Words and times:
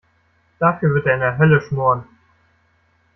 Dafür 0.57 0.95
wird 0.95 1.05
er 1.05 1.13
in 1.13 1.19
der 1.19 1.37
Hölle 1.37 1.61
schmoren. 1.61 2.05